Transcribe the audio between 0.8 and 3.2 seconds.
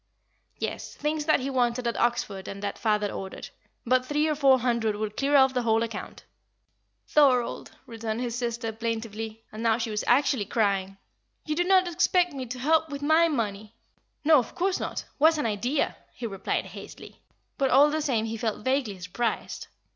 things that he wanted at Oxford and that father